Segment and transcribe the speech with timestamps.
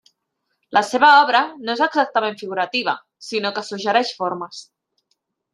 [0.77, 2.97] La seva obra no és exactament figurativa,
[3.29, 4.65] sinó que suggereix formes.